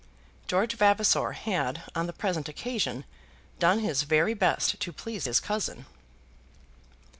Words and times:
George 0.47 0.73
Vavasor 0.75 1.33
had 1.33 1.83
on 1.93 2.07
the 2.07 2.11
present 2.13 2.49
occasion 2.49 3.05
done 3.59 3.81
his 3.81 4.01
very 4.01 4.33
best 4.33 4.79
to 4.79 4.91
please 4.91 5.25
his 5.25 5.39
cousin. 5.39 5.85